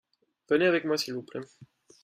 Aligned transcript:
venez 0.49 0.65
avec 0.65 0.85
moi 0.85 0.97
s'il 0.97 1.13
vous 1.13 1.21
plait. 1.21 1.41